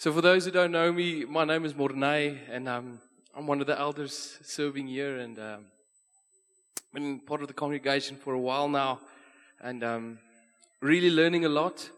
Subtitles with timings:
[0.00, 3.00] So, for those who don't know me, my name is Morne, and um,
[3.36, 5.66] I'm one of the elders serving here, and um,
[6.94, 8.98] been part of the congregation for a while now,
[9.60, 10.18] and um,
[10.80, 11.90] really learning a lot,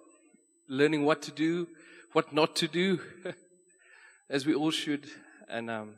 [0.69, 1.69] learning what to do,
[2.13, 2.99] what not to do,
[4.29, 5.07] as we all should.
[5.49, 5.95] And um,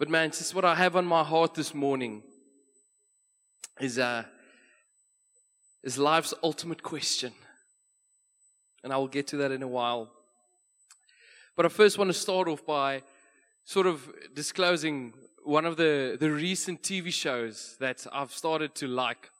[0.00, 2.24] but man, just what I have on my heart this morning
[3.80, 4.24] is uh,
[5.84, 7.32] is life's ultimate question.
[8.82, 10.10] And I will get to that in a while.
[11.56, 13.02] But I first want to start off by
[13.64, 15.14] sort of disclosing
[15.44, 19.30] one of the, the recent TV shows that I've started to like.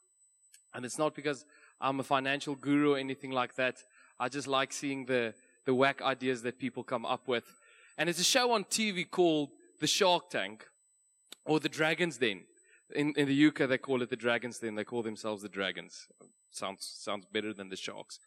[0.75, 1.45] And it's not because
[1.81, 3.83] I'm a financial guru or anything like that.
[4.21, 7.45] I just like seeing the, the whack ideas that people come up with.
[7.99, 9.51] And it's a show on TV called
[9.81, 10.67] The Shark Tank
[11.45, 12.43] or The Dragon's Den.
[12.95, 14.77] In, in the UK, they call it The Dragon's Den.
[14.77, 16.07] They call themselves The Dragons.
[16.53, 18.21] Sounds, sounds better than The Sharks.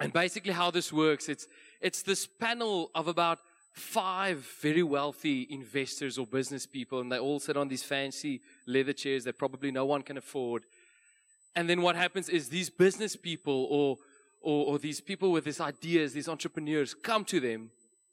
[0.00, 1.46] And basically how this works, it's,
[1.80, 3.38] it's this panel of about
[3.72, 8.92] five very wealthy investors or business people, and they all sit on these fancy leather
[8.92, 10.64] chairs that probably no one can afford.
[11.56, 13.98] And then what happens is these business people or,
[14.40, 17.70] or, or these people with these ideas, these entrepreneurs come to them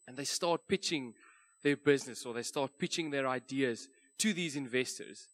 [0.07, 1.13] and they start pitching
[1.63, 3.88] their business or they start pitching their ideas
[4.19, 5.27] to these investors.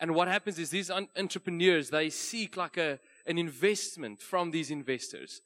[0.00, 5.42] And what happens is these entrepreneurs, they seek like a, an investment from these investors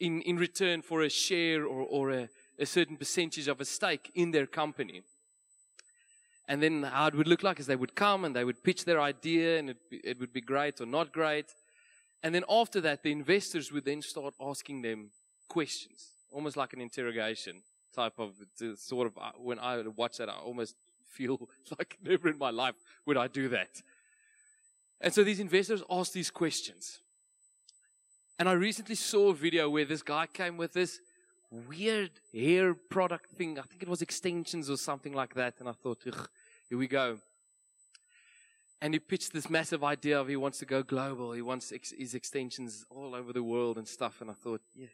[0.00, 4.10] in, in return for a share or, or a, a certain percentage of a stake
[4.14, 5.02] in their company.
[6.48, 8.84] And then how it would look like is they would come and they would pitch
[8.84, 11.46] their idea and it, it would be great or not great.
[12.22, 15.10] And then after that, the investors would then start asking them
[15.48, 17.62] questions, almost like an interrogation
[17.94, 18.34] type of
[18.76, 19.18] sort of.
[19.18, 20.74] Uh, when I watch that, I almost
[21.08, 22.74] feel like never in my life
[23.06, 23.82] would I do that.
[25.00, 27.00] And so these investors ask these questions.
[28.38, 31.00] And I recently saw a video where this guy came with this
[31.50, 33.58] weird hair product thing.
[33.58, 35.54] I think it was extensions or something like that.
[35.58, 37.18] And I thought, here we go.
[38.80, 41.32] And he pitched this massive idea of he wants to go global.
[41.32, 44.20] He wants ex- his extensions all over the world and stuff.
[44.20, 44.86] And I thought, yeah.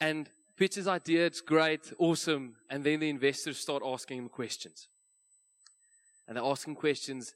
[0.00, 1.24] And pitch his idea.
[1.24, 2.56] It's great, awesome.
[2.68, 4.88] And then the investors start asking him questions.
[6.26, 7.34] And they're asking questions.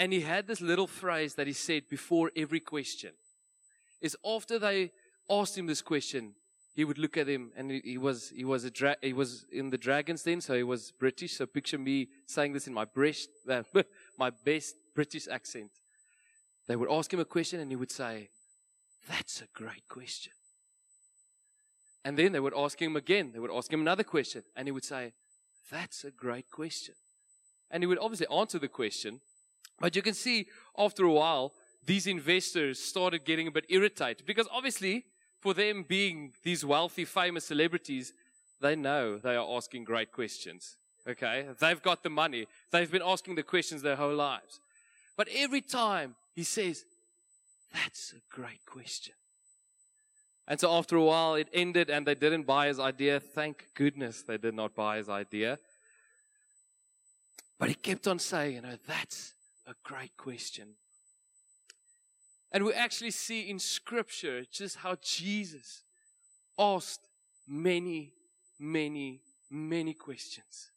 [0.00, 3.12] And he had this little phrase that he said before every question
[4.00, 4.92] is after they
[5.28, 6.34] asked him this question,
[6.74, 9.44] he would look at him and he, he was he was a dra- he was
[9.52, 11.36] in the dragons then, so he was British.
[11.36, 13.62] So picture me saying this in my best uh,
[14.18, 15.70] my best British accent.
[16.68, 18.30] They would ask him a question and he would say,
[19.08, 20.32] "That's a great question."
[22.04, 23.32] And then they would ask him again.
[23.32, 25.12] They would ask him another question and he would say,
[25.70, 26.94] "That's a great question."
[27.70, 29.20] And he would obviously answer the question,
[29.78, 30.46] but you can see
[30.76, 31.52] after a while
[31.84, 35.06] these investors started getting a bit irritated because obviously,
[35.40, 38.12] for them being these wealthy, famous celebrities,
[38.60, 40.76] they know they are asking great questions.
[41.08, 41.46] Okay?
[41.58, 42.46] They've got the money.
[42.70, 44.60] They've been asking the questions their whole lives.
[45.16, 46.84] But every time he says,
[47.72, 49.14] That's a great question.
[50.46, 53.20] And so after a while, it ended and they didn't buy his idea.
[53.20, 55.58] Thank goodness they did not buy his idea.
[57.58, 59.34] But he kept on saying, You know, that's
[59.66, 60.76] a great question.
[62.52, 65.82] And we actually see in scripture just how Jesus
[66.58, 67.06] asked
[67.46, 68.12] many,
[68.58, 70.70] many, many questions.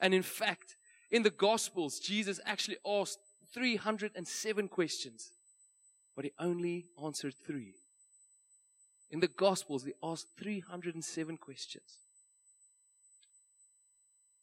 [0.00, 0.76] And in fact,
[1.10, 3.20] in the Gospels, Jesus actually asked
[3.52, 5.32] 307 questions,
[6.14, 7.74] but he only answered three.
[9.10, 11.98] In the Gospels, he asked 307 questions.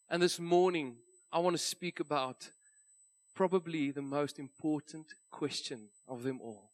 [0.09, 0.95] And this morning,
[1.31, 2.49] I want to speak about
[3.33, 6.71] probably the most important question of them all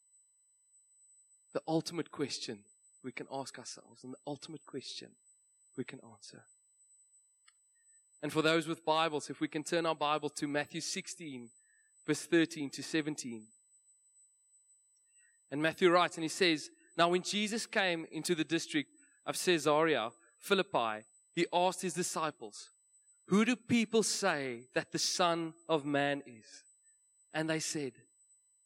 [1.57, 2.59] the ultimate question
[3.03, 5.09] we can ask ourselves and the ultimate question
[5.75, 6.44] we can answer.
[8.22, 11.50] And for those with Bibles, if we can turn our Bible to Matthew 16,
[12.06, 13.45] verse 13 to 17.
[15.50, 18.91] And Matthew writes, and he says, Now when Jesus came into the district
[19.25, 22.69] of Caesarea Philippi, he asked his disciples,
[23.27, 26.63] Who do people say that the Son of Man is?
[27.33, 27.94] And they said,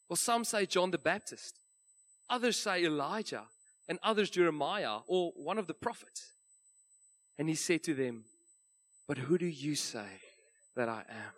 [0.07, 1.57] Well, some say John the Baptist.
[2.29, 3.43] Others say Elijah,
[3.89, 6.31] and others Jeremiah or one of the prophets.
[7.37, 8.25] And he said to them,
[9.07, 10.21] But who do you say
[10.75, 11.33] that I am?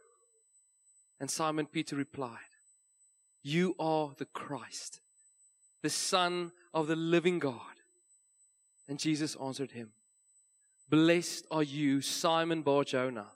[1.20, 2.38] And Simon Peter replied,
[3.42, 5.00] You are the Christ,
[5.82, 7.60] the Son of the living God.
[8.88, 9.94] And Jesus answered him,
[10.90, 13.28] Blessed are you, Simon Bar Jonah,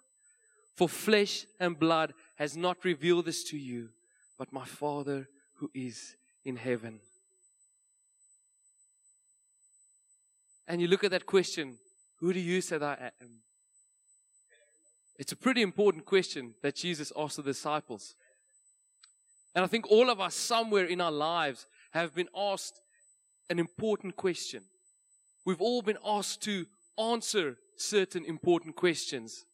[0.76, 3.90] for flesh and blood has not revealed this to you,
[4.38, 6.16] but my Father who is
[6.46, 7.00] in heaven.
[10.68, 11.78] and you look at that question,
[12.20, 13.40] who do you say that I am?
[15.18, 18.16] It's a pretty important question that Jesus asked the disciples.
[19.56, 22.82] And I think all of us, somewhere in our lives, have been asked
[23.50, 24.64] an important question.
[25.46, 26.66] We've all been asked to
[27.00, 29.46] answer certain important questions.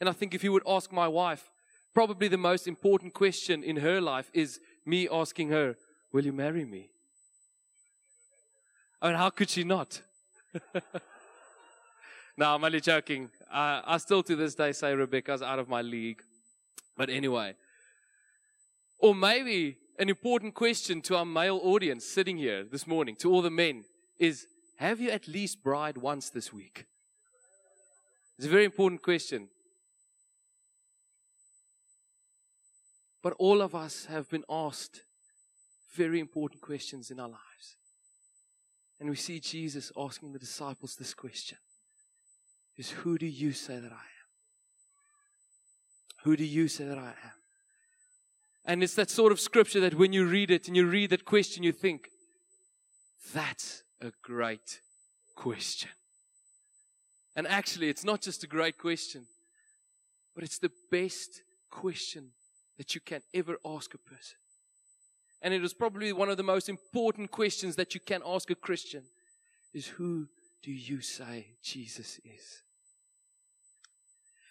[0.00, 1.50] And I think if you would ask my wife,
[1.94, 5.76] probably the most important question in her life is me asking her,
[6.12, 6.90] Will you marry me?
[9.02, 10.00] I mean, how could she not?
[12.36, 13.30] no, I'm only joking.
[13.52, 16.22] Uh, I still to this day say Rebecca's out of my league.
[16.96, 17.54] But anyway.
[18.98, 23.42] Or maybe an important question to our male audience sitting here this morning, to all
[23.42, 23.84] the men,
[24.18, 26.86] is Have you at least braaied once this week?
[28.38, 29.48] It's a very important question.
[33.22, 35.00] But all of us have been asked
[35.94, 37.76] very important questions in our lives.
[39.00, 41.58] And we see Jesus asking the disciples this question
[42.76, 44.26] is who do you say that I am?
[46.24, 47.32] Who do you say that I am?
[48.66, 51.24] And it's that sort of scripture that when you read it and you read that
[51.24, 52.10] question, you think,
[53.32, 54.80] that's a great
[55.34, 55.90] question.
[57.34, 59.26] And actually, it's not just a great question,
[60.34, 62.30] but it's the best question
[62.78, 64.36] that you can ever ask a person.
[65.42, 68.54] And it is probably one of the most important questions that you can ask a
[68.54, 69.04] Christian
[69.72, 70.28] is who
[70.62, 72.62] do you say Jesus is?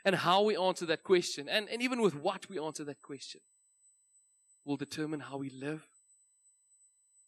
[0.06, 3.42] And how we answer that question, and, and even with what we answer that question,
[4.64, 5.84] will determine how we live.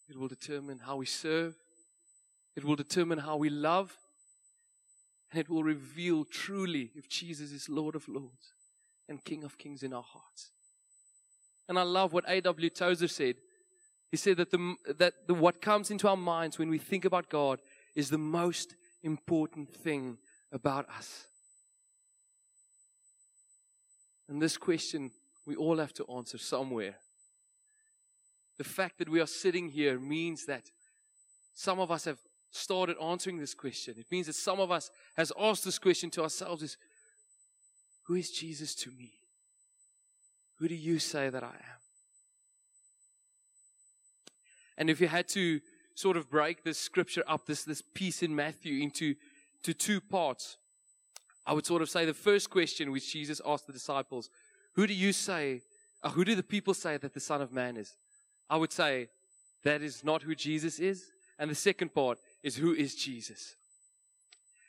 [0.08, 1.56] It will determine how we serve.
[2.58, 3.96] It will determine how we love.
[5.32, 8.54] And it will reveal truly if Jesus is Lord of Lords
[9.08, 10.50] and King of Kings in our hearts.
[11.70, 12.70] And I love what A.W.
[12.72, 13.36] Tozer said.
[14.10, 17.30] He said that, the, that the, what comes into our minds when we think about
[17.30, 17.60] God
[17.96, 18.74] is the most
[19.04, 20.18] important thing
[20.52, 21.26] about us.
[24.28, 25.12] And this question
[25.46, 26.96] we all have to answer somewhere.
[28.58, 30.64] The fact that we are sitting here means that
[31.54, 32.18] some of us have
[32.52, 33.96] started answering this question.
[33.98, 36.78] It means that some of us has asked this question to ourselves is,
[38.08, 39.12] who is Jesus to me?
[40.60, 41.82] Who do you say that I am?
[44.78, 45.60] And if you had to
[45.96, 49.16] sort of break this scripture up, this, this piece in Matthew into
[49.64, 50.58] to two parts,
[51.46, 54.30] I would sort of say the first question which Jesus asked the disciples,
[54.74, 55.62] who do you say,
[56.04, 57.96] or who do the people say that the Son of Man is?
[58.50, 59.10] I would say
[59.64, 61.12] that is not who Jesus is.
[61.40, 63.56] And the second part is who is Jesus?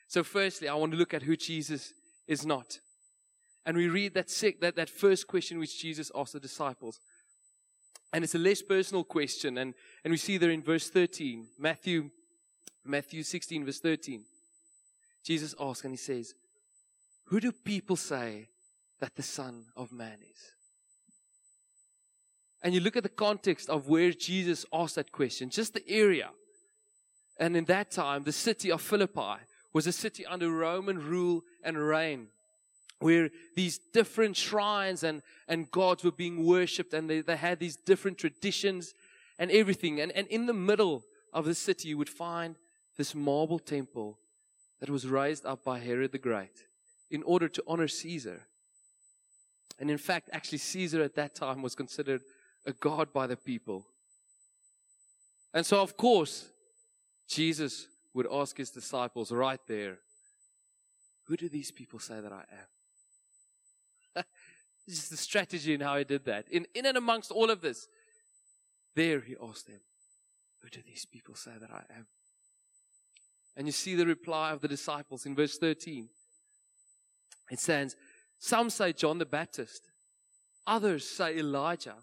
[0.09, 1.95] So firstly, I want to look at who Jesus
[2.27, 2.81] is not.
[3.65, 6.99] And we read that, sec- that, that first question which Jesus asked the disciples.
[8.13, 9.59] And it's a less personal question.
[9.59, 12.11] And, and we see there in verse 13, Matthew,
[12.85, 14.25] Matthew 16, verse 13.
[15.23, 16.35] Jesus asks and he says,
[17.27, 18.49] Who do people say
[19.01, 20.41] that the Son of Man is?
[22.63, 26.31] And you look at the context of where Jesus asked that question, just the area.
[27.39, 29.43] And in that time, the city of Philippi
[29.73, 32.29] was a city under Roman rule and reign
[33.01, 37.77] where these different shrines and, and gods were being worshipped and they, they had these
[37.77, 38.93] different traditions
[39.39, 40.01] and everything.
[40.01, 42.57] And, and in the middle of the city, you would find
[42.97, 44.19] this marble temple
[44.81, 46.65] that was raised up by Herod the Great
[47.11, 48.43] in order to honor Caesar.
[49.79, 52.23] And in fact, actually, Caesar at that time was considered
[52.67, 53.87] a god by the people.
[55.55, 56.51] And so, of course,
[57.29, 59.99] Jesus would ask his disciples right there,
[61.27, 62.45] Who do these people say that I
[64.17, 64.25] am?
[64.87, 66.49] this is the strategy in how he did that.
[66.51, 67.87] In, in and amongst all of this,
[68.97, 69.81] there he asked them,
[70.63, 72.07] Who do these people say that I am?
[73.57, 76.09] And you see the reply of the disciples in verse 13.
[77.51, 77.97] It says,
[78.39, 79.83] Some say John the Baptist,
[80.67, 81.97] others say Elijah,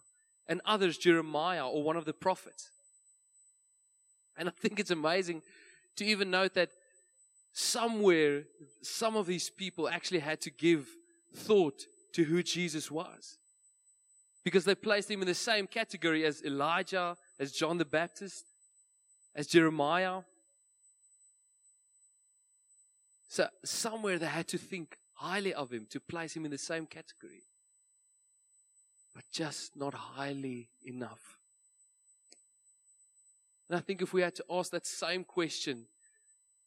[0.47, 2.69] and others Jeremiah or one of the prophets.
[4.37, 5.41] And I think it's amazing
[5.95, 6.69] to even note that
[7.53, 8.43] somewhere,
[8.81, 10.87] some of these people actually had to give
[11.33, 13.37] thought to who Jesus was.
[14.43, 18.45] Because they placed him in the same category as Elijah, as John the Baptist,
[19.35, 20.21] as Jeremiah.
[23.27, 26.85] So somewhere they had to think highly of him to place him in the same
[26.85, 27.43] category.
[29.13, 31.37] But just not highly enough.
[33.69, 35.85] And I think if we had to ask that same question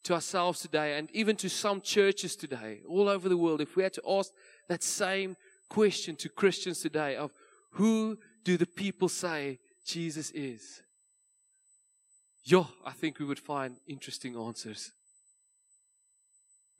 [0.04, 3.82] to ourselves today and even to some churches today all over the world, if we
[3.82, 4.32] had to ask
[4.68, 5.36] that same
[5.68, 7.30] question to Christians today of
[7.72, 10.82] who do the people say Jesus is?
[12.44, 14.92] Yo, I think we would find interesting answers.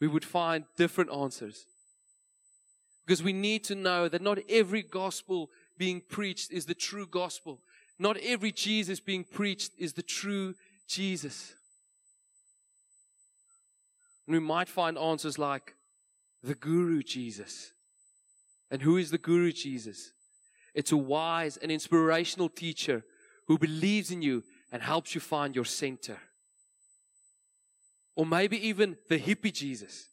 [0.01, 1.67] we would find different answers.
[3.05, 7.61] Because we need to know that not every gospel being preached is the true gospel.
[7.99, 10.55] Not every Jesus being preached is the true
[10.87, 11.55] Jesus.
[14.27, 15.75] And we might find answers like
[16.43, 17.73] the Guru Jesus.
[18.71, 20.13] And who is the Guru Jesus?
[20.75, 23.03] It's a wise and inspirational teacher
[23.47, 26.19] who believes in you and helps you find your center.
[28.15, 30.09] Or maybe even the hippie Jesus,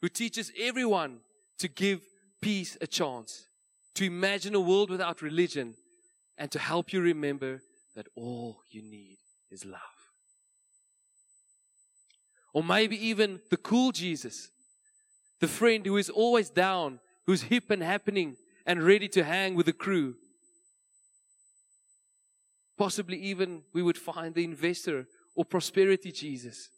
[0.00, 1.20] who teaches everyone
[1.58, 2.00] to give
[2.40, 3.46] peace a chance,
[3.94, 5.74] to imagine a world without religion,
[6.40, 7.62] and to help you remember
[7.94, 9.18] that all you need
[9.50, 9.80] is love.
[12.54, 14.48] Or maybe even the cool Jesus,
[15.40, 19.66] the friend who is always down, who's hip and happening and ready to hang with
[19.66, 20.14] the crew.
[22.78, 25.06] Possibly even we would find the investor
[25.36, 26.70] or prosperity Jesus,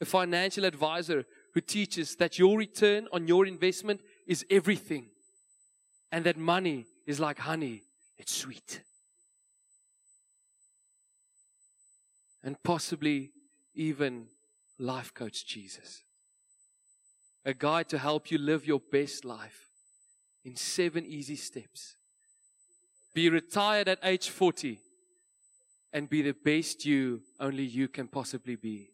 [0.00, 5.08] a financial advisor who teaches that your return on your investment is everything
[6.10, 7.82] and that money is like honey,
[8.18, 8.82] it's sweet.
[12.42, 13.32] And possibly
[13.74, 14.26] even
[14.78, 16.02] life coach Jesus,
[17.44, 19.68] a guide to help you live your best life
[20.44, 21.96] in seven easy steps.
[23.14, 24.78] Be retired at age 40
[25.92, 28.90] and be the best you only you can possibly be.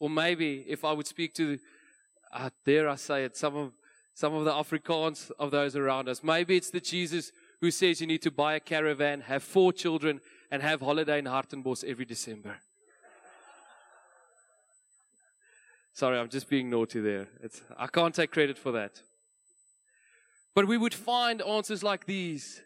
[0.00, 1.58] Or maybe if I would speak to,
[2.32, 3.72] uh, dare I say it, some of,
[4.14, 7.30] some of the Afrikaans of those around us, maybe it's the Jesus
[7.62, 11.26] who says you need to buy a caravan, have four children, and have holiday in
[11.26, 12.56] Hartenbos every December.
[15.92, 17.28] Sorry, I'm just being naughty there.
[17.40, 19.00] It's, I can't take credit for that.
[20.56, 22.60] But we would find answers like these.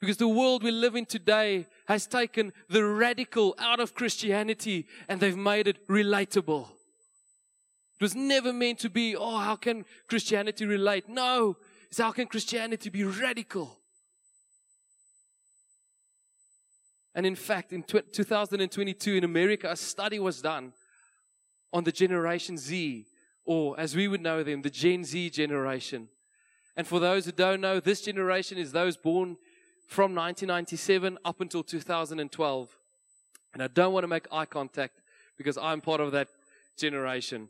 [0.00, 5.20] Because the world we live in today has taken the radical out of Christianity and
[5.20, 6.66] they've made it relatable.
[8.00, 11.08] It was never meant to be, oh, how can Christianity relate?
[11.08, 11.58] No,
[11.90, 13.79] it's how can Christianity be radical?
[17.14, 20.72] And in fact, in 2022 in America, a study was done
[21.72, 23.06] on the Generation Z,
[23.44, 26.08] or as we would know them, the Gen Z generation.
[26.76, 29.36] And for those who don't know, this generation is those born
[29.88, 32.76] from 1997 up until 2012.
[33.52, 35.00] And I don't want to make eye contact
[35.36, 36.28] because I'm part of that
[36.78, 37.48] generation.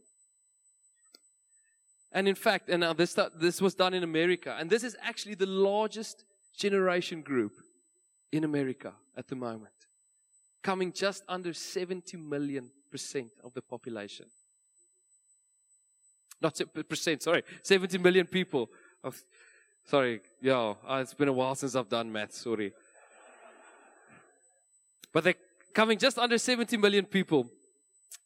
[2.12, 5.35] And in fact, and now this, this was done in America, and this is actually
[5.35, 6.25] the largest
[6.57, 7.52] generation group
[8.33, 9.75] in America at the moment,
[10.63, 14.27] coming just under 70 million percent of the population.
[16.41, 16.59] Not
[16.89, 18.71] percent, sorry, 70 million people.
[19.05, 19.21] Of,
[19.87, 22.73] sorry, yeah, uh, it's been a while since I've done math, sorry.
[25.13, 25.35] But they're
[25.75, 27.47] coming just under 70 million people.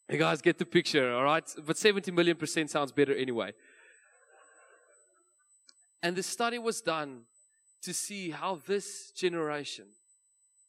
[0.08, 1.44] You guys get the picture, all right?
[1.66, 3.52] But 70 million percent sounds better anyway.
[6.02, 7.23] And the study was done
[7.84, 9.86] to see how this generation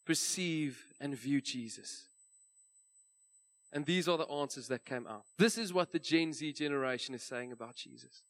[0.06, 2.06] perceive and view Jesus.
[3.74, 5.24] And these are the answers that came out.
[5.38, 8.22] This is what the Gen Z generation is saying about Jesus.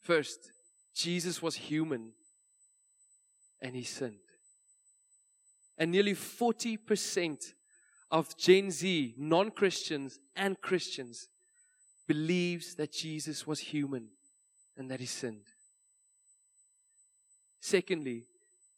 [0.00, 0.52] First,
[0.94, 2.12] Jesus was human
[3.62, 4.16] and he sinned.
[5.78, 7.54] And nearly 40%
[8.10, 11.28] of Gen Z, non Christians and Christians,
[12.06, 14.08] believes that Jesus was human
[14.76, 15.49] and that he sinned.
[17.60, 18.24] Secondly,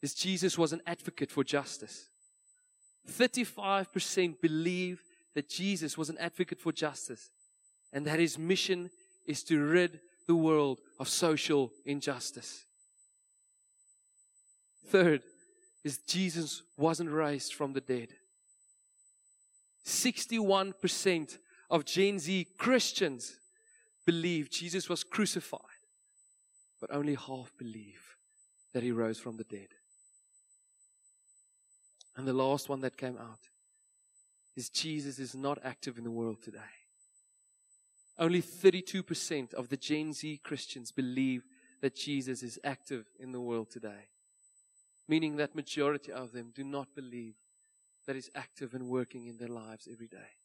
[0.02, 2.08] is Jesus was an advocate for justice.
[3.08, 5.02] 35% believe
[5.34, 7.30] that Jesus was an advocate for justice
[7.92, 8.90] and that his mission
[9.26, 12.64] is to rid the world of social injustice.
[14.88, 15.22] Third
[15.84, 18.08] is Jesus wasn't raised from the dead.
[19.86, 21.38] 61%
[21.70, 23.36] of Gen Z Christians
[24.04, 25.60] believe Jesus was crucified,
[26.80, 28.12] but only half believe
[28.72, 29.68] that he rose from the dead.
[32.16, 33.48] And the last one that came out
[34.56, 36.58] is Jesus is not active in the world today.
[38.18, 41.44] Only 32% of the Gen Z Christians believe
[41.80, 44.08] that Jesus is active in the world today.
[45.08, 47.34] Meaning that majority of them do not believe
[48.06, 50.36] that he's active and working in their lives every day.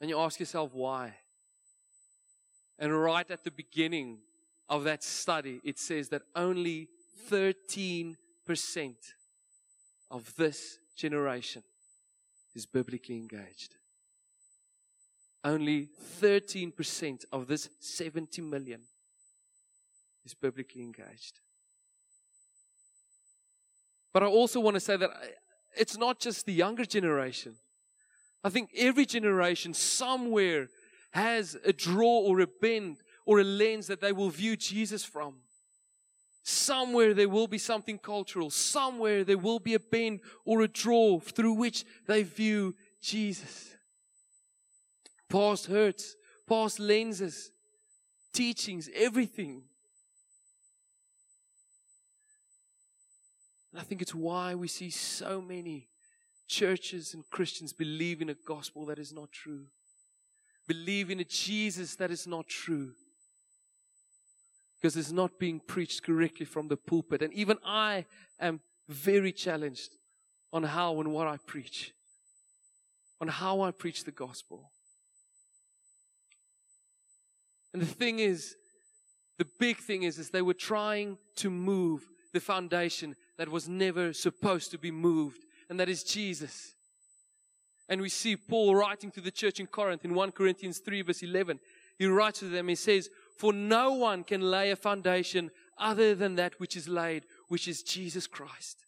[0.00, 1.14] And you ask yourself why.
[2.78, 4.18] And right at the beginning
[4.72, 6.88] of that study, it says that only
[7.30, 8.16] 13%
[10.10, 11.62] of this generation
[12.54, 13.74] is biblically engaged.
[15.44, 15.90] Only
[16.22, 18.80] 13% of this 70 million
[20.24, 21.40] is biblically engaged.
[24.14, 25.10] But I also want to say that
[25.76, 27.56] it's not just the younger generation.
[28.42, 30.68] I think every generation somewhere
[31.10, 35.34] has a draw or a bend or a lens that they will view Jesus from.
[36.44, 38.50] Somewhere there will be something cultural.
[38.50, 43.76] Somewhere there will be a bend or a draw through which they view Jesus.
[45.28, 46.16] Past hurts,
[46.48, 47.52] past lenses,
[48.32, 49.62] teachings, everything.
[53.70, 55.88] And I think it's why we see so many
[56.48, 59.66] churches and Christians believe in a gospel that is not true.
[60.66, 62.92] Believe in a Jesus that is not true
[64.82, 67.22] because it's not being preached correctly from the pulpit.
[67.22, 68.04] And even I
[68.40, 69.90] am very challenged
[70.52, 71.92] on how and what I preach,
[73.20, 74.72] on how I preach the gospel.
[77.72, 78.56] And the thing is,
[79.38, 84.12] the big thing is, is they were trying to move the foundation that was never
[84.12, 86.74] supposed to be moved, and that is Jesus.
[87.88, 91.22] And we see Paul writing to the church in Corinth in 1 Corinthians 3 verse
[91.22, 91.60] 11.
[91.98, 96.36] He writes to them, he says, for no one can lay a foundation other than
[96.36, 98.78] that which is laid, which is Jesus Christ.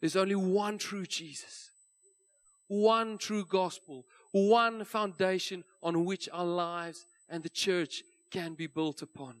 [0.00, 1.70] There's only one true Jesus,
[2.68, 9.02] one true gospel, one foundation on which our lives and the church can be built
[9.02, 9.36] upon.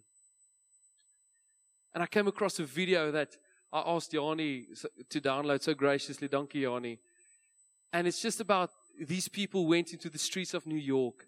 [1.94, 3.36] And I came across a video that
[3.72, 4.66] I asked Yanni
[5.10, 6.28] to download so graciously.
[6.28, 6.98] Dankie Yanni.
[7.92, 11.26] And it's just about these people went into the streets of New York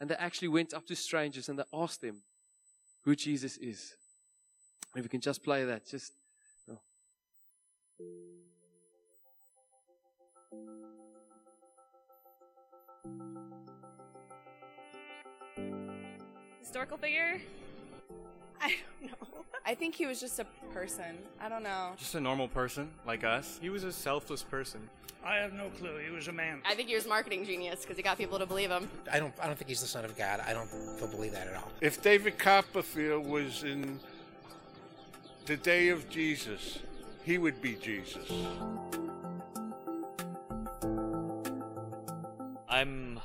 [0.00, 2.22] and they actually went up to strangers and they asked them
[3.04, 3.94] who Jesus is.
[4.96, 6.12] If we can just play that, just.
[6.68, 6.78] Oh.
[16.60, 17.40] Historical figure?
[18.62, 19.28] I don't know.
[19.64, 21.18] I think he was just a person.
[21.40, 21.92] I don't know.
[21.96, 23.58] Just a normal person like us.
[23.62, 24.88] He was a selfless person.
[25.24, 25.98] I have no clue.
[25.98, 26.62] He was a man.
[26.64, 28.88] I think he was marketing genius because he got people to believe him.
[29.12, 29.34] I don't.
[29.40, 30.40] I don't think he's the son of God.
[30.40, 31.70] I don't, don't believe that at all.
[31.80, 34.00] If David Copperfield was in
[35.44, 36.78] the day of Jesus,
[37.22, 38.30] he would be Jesus.
[42.68, 43.20] I'm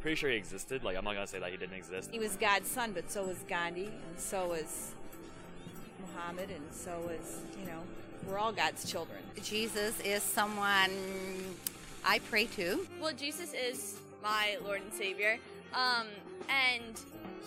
[0.00, 0.82] pretty sure he existed.
[0.82, 2.10] Like, I'm not gonna say that he didn't exist.
[2.12, 4.92] He was God's son, but so was Gandhi, and so was
[6.00, 7.80] Muhammad, and so was, you know,
[8.28, 9.18] we're all God's children.
[9.42, 10.90] Jesus is someone
[12.04, 12.86] I pray to.
[13.00, 15.38] Well, Jesus is my Lord and Savior.
[15.74, 16.06] Um,
[16.48, 17.00] and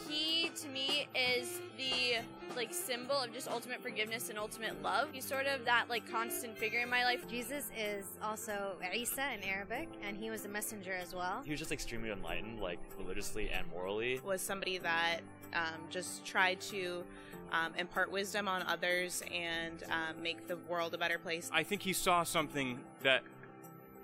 [0.09, 2.21] he to me is the
[2.55, 5.09] like symbol of just ultimate forgiveness and ultimate love.
[5.11, 7.27] He's sort of that like constant figure in my life.
[7.27, 11.41] Jesus is also Isa in Arabic, and he was a messenger as well.
[11.43, 14.21] He was just extremely enlightened, like religiously and morally.
[14.23, 15.19] Was somebody that
[15.53, 17.03] um, just tried to
[17.51, 21.49] um, impart wisdom on others and um, make the world a better place.
[21.53, 23.23] I think he saw something that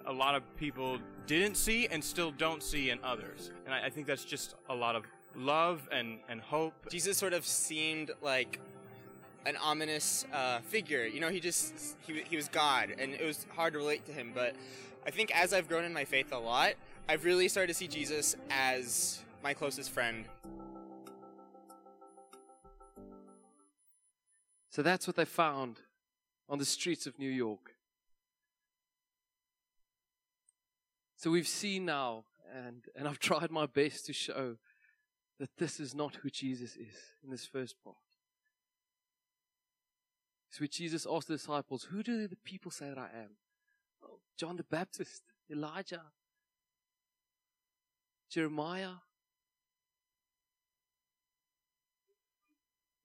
[0.06, 3.52] a lot of people didn't see and still don't see in others.
[3.65, 6.74] And I, I think that's just a lot of love and, and hope.
[6.89, 8.60] Jesus sort of seemed like
[9.46, 11.06] an ominous uh, figure.
[11.06, 14.12] You know, he just he, he was God, and it was hard to relate to
[14.12, 14.32] him.
[14.34, 14.56] But
[15.06, 16.74] I think as I've grown in my faith a lot,
[17.08, 20.26] I've really started to see Jesus as my closest friend.
[24.70, 25.80] So that's what they found
[26.48, 27.76] on the streets of New York.
[31.15, 34.58] So we've seen now, and, and I've tried my best to show
[35.39, 37.95] that this is not who Jesus is in this first part.
[40.49, 43.32] So Jesus asked the disciples, Who do the people say that I am?
[44.04, 46.02] Oh, John the Baptist, Elijah,
[48.30, 48.95] Jeremiah.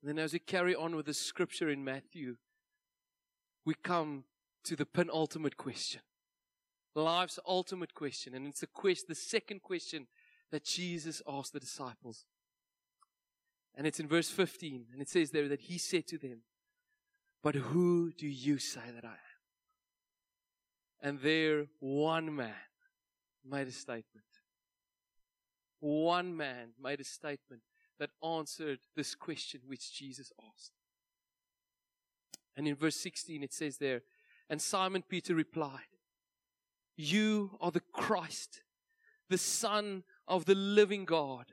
[0.01, 2.35] And then as we carry on with the scripture in Matthew,
[3.63, 4.25] we come
[4.65, 6.01] to the penultimate question.
[6.93, 8.33] Life's ultimate question.
[8.33, 10.07] And it's the quest, the second question
[10.55, 12.23] that Jesus asked the disciples.
[13.75, 14.85] And it's in verse 15.
[14.93, 16.43] And it says there that he said to them,
[17.43, 19.17] But who do you say that I am?
[21.01, 22.53] And there one man
[23.45, 24.27] made a statement.
[25.81, 27.63] One man made a statement
[27.99, 30.71] that answered this question which Jesus asked.
[32.55, 34.03] And in verse 16 it says there,
[34.49, 35.91] and Simon Peter replied,
[36.95, 38.61] You are the Christ,
[39.29, 41.45] the Son of the living God.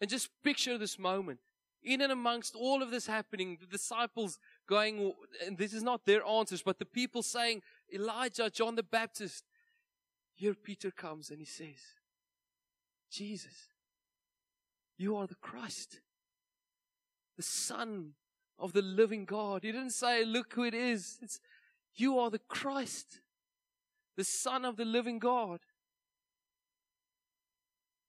[0.00, 1.40] And just picture this moment.
[1.82, 5.12] In and amongst all of this happening, the disciples going,
[5.46, 9.44] and this is not their answers, but the people saying, Elijah, John the Baptist.
[10.34, 11.80] Here Peter comes and he says,
[13.10, 13.68] Jesus,
[14.96, 16.00] you are the Christ,
[17.36, 18.12] the Son
[18.58, 19.62] of the living God.
[19.62, 21.18] He didn't say, look who it is.
[21.22, 21.40] It's,
[21.94, 23.20] you are the Christ.
[24.20, 25.60] the Son of the living God.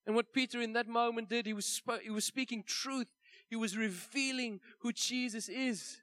[0.05, 3.07] And what Peter in that moment did, he was, sp- he was speaking truth.
[3.47, 6.01] He was revealing who Jesus is.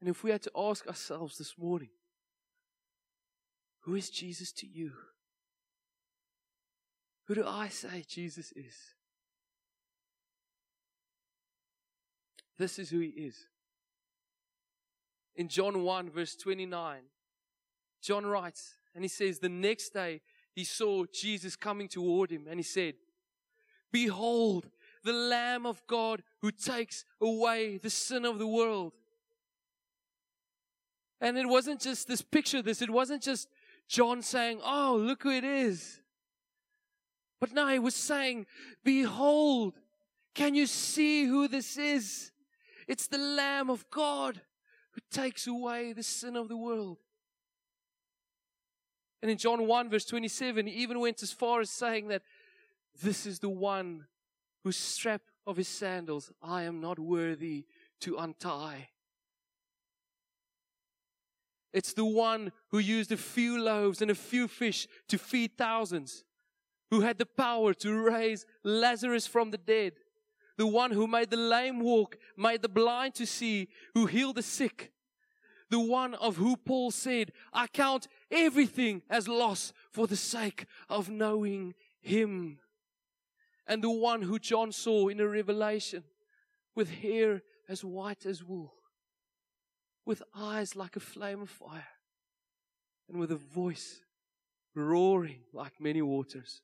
[0.00, 1.90] And if we had to ask ourselves this morning,
[3.80, 4.92] who is Jesus to you?
[7.26, 8.74] Who do I say Jesus is?
[12.58, 13.46] This is who he is.
[15.36, 17.00] In John 1, verse 29,
[18.02, 20.20] John writes, and he says, The next day
[20.54, 22.94] he saw Jesus coming toward him, and he said,
[23.92, 24.68] Behold,
[25.02, 28.92] the Lamb of God who takes away the sin of the world.
[31.20, 33.48] And it wasn't just this picture, this, it wasn't just
[33.88, 36.00] John saying, Oh, look who it is.
[37.40, 38.46] But now he was saying,
[38.84, 39.74] Behold,
[40.34, 42.32] can you see who this is?
[42.88, 44.40] It's the Lamb of God
[44.92, 46.98] who takes away the sin of the world.
[49.24, 52.20] And in John 1, verse 27, he even went as far as saying that
[53.02, 54.04] this is the one
[54.62, 57.64] whose strap of his sandals I am not worthy
[58.00, 58.90] to untie.
[61.72, 66.22] It's the one who used a few loaves and a few fish to feed thousands,
[66.90, 69.94] who had the power to raise Lazarus from the dead,
[70.58, 74.42] the one who made the lame walk, made the blind to see, who healed the
[74.42, 74.92] sick,
[75.70, 81.08] the one of who Paul said, I count everything as loss for the sake of
[81.08, 82.58] knowing him.
[83.66, 86.04] And the one who John saw in a revelation
[86.74, 88.74] with hair as white as wool,
[90.04, 91.86] with eyes like a flame of fire,
[93.08, 94.00] and with a voice
[94.74, 96.60] roaring like many waters.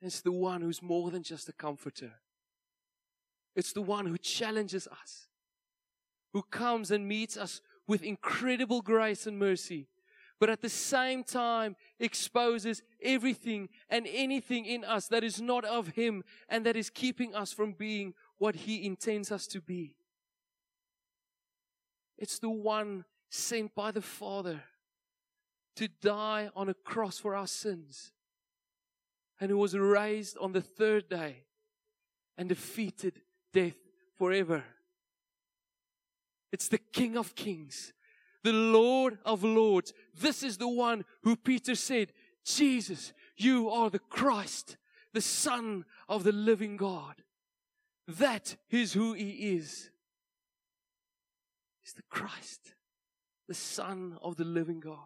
[0.00, 2.12] It's the one who's more than just a comforter.
[3.56, 5.26] It's the one who challenges us,
[6.32, 9.88] who comes and meets us with incredible grace and mercy,
[10.38, 15.88] but at the same time exposes everything and anything in us that is not of
[15.88, 19.96] Him and that is keeping us from being what He intends us to be.
[22.18, 24.62] It's the one sent by the Father
[25.76, 28.12] to die on a cross for our sins
[29.40, 31.44] and who was raised on the third day
[32.38, 33.20] and defeated
[33.52, 33.76] death
[34.16, 34.64] forever.
[36.52, 37.92] It's the King of Kings,
[38.42, 39.92] the Lord of Lords.
[40.18, 42.12] This is the one who Peter said,
[42.44, 44.76] Jesus, you are the Christ,
[45.12, 47.16] the Son of the living God.
[48.06, 49.90] That is who he is.
[51.82, 52.74] He's the Christ,
[53.48, 54.98] the Son of the living God.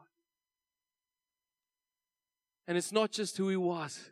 [2.69, 4.11] And it's not just who he was.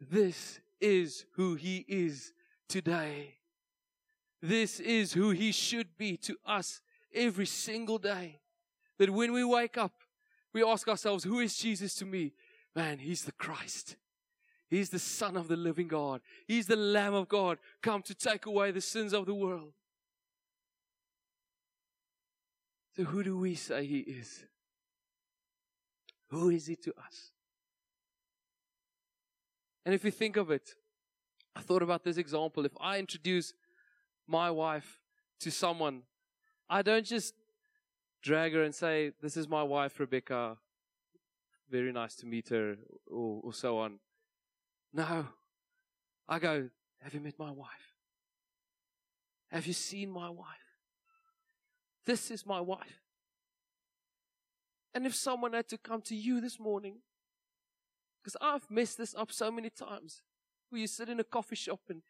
[0.00, 2.32] This is who he is
[2.68, 3.35] today.
[4.42, 6.80] This is who he should be to us
[7.14, 8.40] every single day.
[8.98, 9.92] That when we wake up,
[10.52, 12.32] we ask ourselves, who is Jesus to me?
[12.74, 13.96] Man, he's the Christ.
[14.68, 16.20] He's the Son of the living God.
[16.46, 19.72] He's the Lamb of God come to take away the sins of the world.
[22.96, 24.44] So who do we say he is?
[26.30, 27.30] Who is he to us?
[29.84, 30.74] And if you think of it,
[31.54, 32.64] I thought about this example.
[32.64, 33.52] If I introduce
[34.26, 35.00] my wife
[35.40, 36.02] to someone,
[36.68, 37.34] I don't just
[38.22, 40.56] drag her and say, This is my wife, Rebecca.
[41.70, 43.98] Very nice to meet her, or, or so on.
[44.92, 45.26] No.
[46.28, 46.68] I go,
[47.02, 47.94] Have you met my wife?
[49.50, 50.46] Have you seen my wife?
[52.04, 53.00] This is my wife.
[54.94, 56.98] And if someone had to come to you this morning,
[58.22, 60.22] because I've messed this up so many times,
[60.70, 62.02] where you sit in a coffee shop and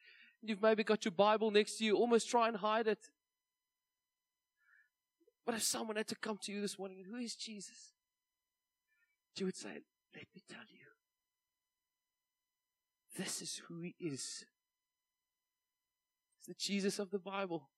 [0.49, 3.11] You've maybe got your Bible next to you, almost try and hide it.
[5.45, 7.93] But if someone had to come to you this morning, who is Jesus?
[9.37, 9.83] You would say,
[10.15, 10.87] Let me tell you.
[13.17, 14.45] This is who he is.
[16.39, 17.69] It's the Jesus of the Bible,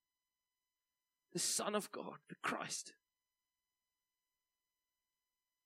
[1.33, 2.95] the Son of God, the Christ.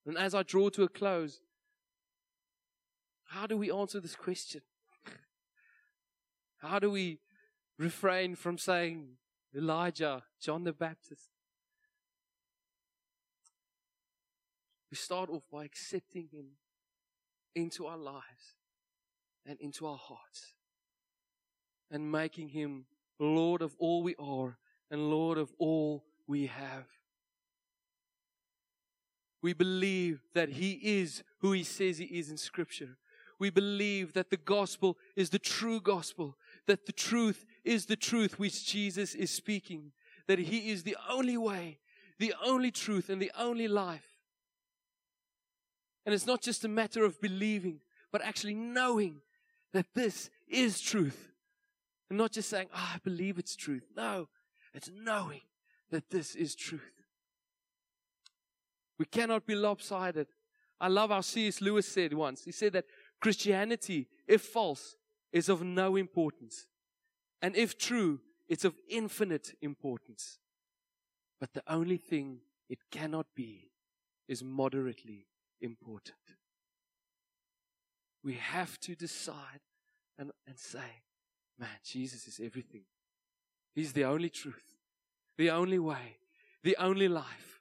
[0.05, 1.41] And as I draw to a close,
[3.27, 4.63] how do we answer this question?
[6.63, 7.19] How do we
[7.77, 9.17] refrain from saying
[9.55, 11.29] Elijah, John the Baptist?
[14.89, 16.53] We start off by accepting Him
[17.57, 18.55] into our lives
[19.45, 20.55] and into our hearts
[21.91, 22.85] and making Him
[23.19, 24.57] Lord of all we are
[24.89, 26.85] and Lord of all we have.
[29.43, 32.99] We believe that He is who He says He is in Scripture.
[33.41, 38.39] We believe that the gospel is the true gospel that the truth is the truth
[38.39, 39.93] which Jesus is speaking,
[40.29, 41.79] that He is the only way,
[42.19, 44.07] the only truth and the only life.
[46.05, 49.21] And it's not just a matter of believing, but actually knowing
[49.73, 51.33] that this is truth.
[52.09, 53.85] And not just saying, oh, I believe it's truth.
[53.97, 54.29] No,
[54.75, 55.41] it's knowing
[55.91, 56.83] that this is truth.
[58.99, 60.29] We cannot be lopsided.
[60.81, 61.61] I love how C.S.
[61.61, 62.45] Lewis said once.
[62.45, 62.87] He said that
[63.21, 64.97] Christianity, if false,
[65.33, 66.67] is of no importance.
[67.41, 70.39] And if true, it's of infinite importance.
[71.41, 73.71] But the only thing it cannot be
[74.29, 75.27] is moderately
[75.61, 76.17] important.
[78.23, 79.61] We have to decide
[80.19, 81.03] and, and say,
[81.59, 82.85] man, Jesus is everything.
[83.75, 84.77] He's the only truth,
[85.37, 86.19] the only way,
[86.63, 87.61] the only life.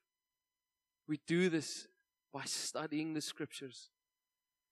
[1.07, 1.88] We do this
[2.34, 3.89] by studying the scriptures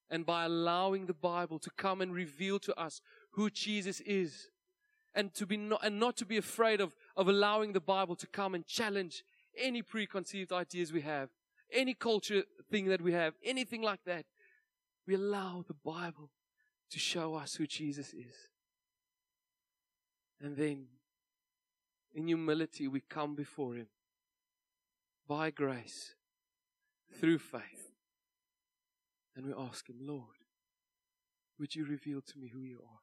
[0.10, 4.50] and by allowing the Bible to come and reveal to us who Jesus is
[5.16, 8.28] and to be not, and not to be afraid of, of allowing the Bible to
[8.28, 9.24] come and challenge
[9.58, 11.30] any preconceived ideas we have,
[11.72, 14.26] any culture thing that we have, anything like that.
[15.08, 16.30] We allow the Bible
[16.92, 18.50] to show us who Jesus is.
[20.42, 20.86] And then,
[22.14, 23.88] in humility, we come before Him
[25.28, 26.16] by grace,
[27.20, 27.89] through faith.
[29.40, 30.36] And we ask Him, Lord,
[31.58, 33.00] would you reveal to me who you are?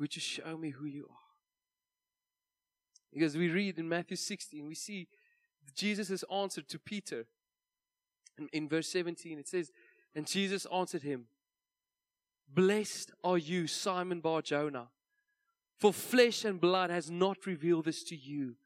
[0.00, 1.16] Would you show me who you are?
[3.12, 5.06] Because we read in Matthew 16, we see
[5.72, 7.26] Jesus' answer to Peter.
[8.36, 9.70] And in verse 17, it says,
[10.16, 11.26] And Jesus answered him,
[12.52, 14.88] Blessed are you, Simon Bar Jonah,
[15.78, 18.56] for flesh and blood has not revealed this to you,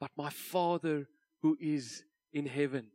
[0.00, 1.06] but my Father
[1.42, 2.88] who is in heaven.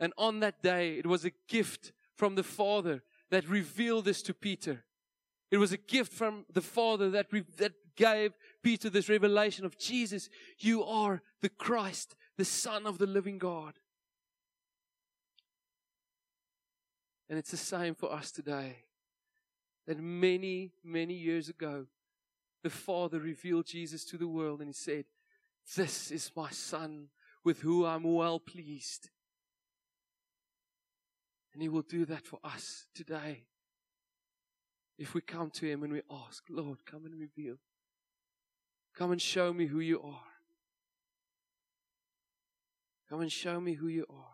[0.00, 4.34] And on that day, it was a gift from the Father that revealed this to
[4.34, 4.84] Peter.
[5.50, 8.32] It was a gift from the Father that, re- that gave
[8.62, 10.30] Peter this revelation of Jesus.
[10.58, 13.74] You are the Christ, the Son of the living God.
[17.28, 18.84] And it's the same for us today.
[19.86, 21.86] That many, many years ago,
[22.62, 25.04] the Father revealed Jesus to the world and He said,
[25.76, 27.08] This is my Son
[27.44, 29.10] with whom I'm well pleased.
[31.60, 33.42] And He will do that for us today.
[34.96, 37.56] If we come to Him and we ask, Lord, come and reveal.
[38.96, 40.24] Come and show me who you are.
[43.10, 44.29] Come and show me who you are.